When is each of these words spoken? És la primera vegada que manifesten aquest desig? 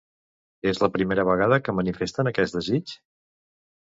És 0.71 0.79
la 0.83 0.87
primera 0.95 1.25
vegada 1.27 1.59
que 1.67 1.75
manifesten 1.81 2.31
aquest 2.31 2.57
desig? 2.57 2.95